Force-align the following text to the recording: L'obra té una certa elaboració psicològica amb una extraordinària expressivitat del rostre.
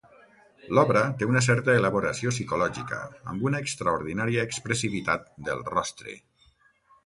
L'obra 0.77 1.03
té 1.19 1.27
una 1.31 1.43
certa 1.47 1.75
elaboració 1.81 2.33
psicològica 2.35 3.03
amb 3.35 3.47
una 3.51 3.61
extraordinària 3.67 4.49
expressivitat 4.51 5.33
del 5.51 5.67
rostre. 5.75 6.21